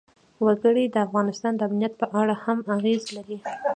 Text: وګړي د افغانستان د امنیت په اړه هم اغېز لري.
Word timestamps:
وګړي 0.45 0.85
د 0.89 0.95
افغانستان 1.07 1.53
د 1.55 1.61
امنیت 1.69 1.93
په 2.01 2.07
اړه 2.21 2.35
هم 2.43 2.57
اغېز 2.75 3.03
لري. 3.15 3.37